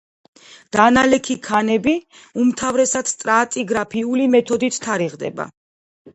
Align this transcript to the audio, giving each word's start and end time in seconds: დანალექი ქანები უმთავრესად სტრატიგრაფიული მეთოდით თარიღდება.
დანალექი 0.75 1.35
ქანები 1.47 1.93
უმთავრესად 2.45 3.13
სტრატიგრაფიული 3.13 4.27
მეთოდით 4.39 4.83
თარიღდება. 4.89 5.49